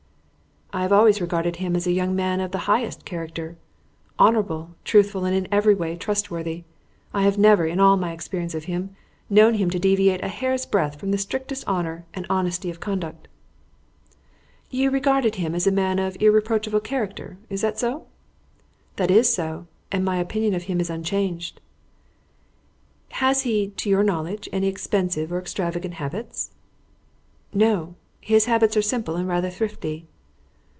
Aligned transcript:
"I 0.73 0.83
have 0.83 0.93
always 0.93 1.19
regarded 1.19 1.57
him 1.57 1.75
as 1.75 1.85
a 1.85 1.91
young 1.91 2.15
man 2.15 2.39
of 2.39 2.51
the 2.51 2.59
highest 2.59 3.03
character 3.03 3.57
honourable, 4.17 4.69
truthful, 4.85 5.25
and 5.25 5.35
in 5.35 5.49
every 5.51 5.75
way 5.75 5.97
trustworthy. 5.97 6.63
I 7.13 7.23
have 7.23 7.37
never, 7.37 7.65
in 7.65 7.81
all 7.81 7.97
my 7.97 8.13
experience 8.13 8.55
of 8.55 8.63
him, 8.63 8.95
known 9.29 9.55
him 9.55 9.69
to 9.71 9.79
deviate 9.79 10.23
a 10.23 10.29
hair's 10.29 10.65
breadth 10.65 10.97
from 10.97 11.11
the 11.11 11.17
strictest 11.17 11.67
honour 11.67 12.05
and 12.13 12.25
honesty 12.29 12.69
of 12.69 12.79
conduct." 12.79 13.27
"You 14.69 14.89
regarded 14.89 15.35
him 15.35 15.55
as 15.55 15.67
a 15.67 15.73
man 15.73 15.99
of 15.99 16.15
irreproachable 16.21 16.79
character. 16.79 17.37
Is 17.49 17.59
that 17.63 17.77
so?" 17.77 18.05
"That 18.95 19.11
is 19.11 19.31
so; 19.33 19.67
and 19.91 20.05
my 20.05 20.19
opinion 20.19 20.53
of 20.53 20.63
him 20.63 20.79
is 20.79 20.89
unchanged." 20.89 21.59
"Has 23.15 23.41
he, 23.41 23.71
to 23.75 23.89
your 23.89 24.03
knowledge, 24.03 24.47
any 24.53 24.67
expensive 24.69 25.33
or 25.33 25.39
extravagant 25.39 25.95
habits?" 25.95 26.51
"No. 27.53 27.95
His 28.21 28.45
habits 28.45 28.77
are 28.77 28.81
simple 28.81 29.17
and 29.17 29.27
rather 29.27 29.49
thrifty." 29.49 30.05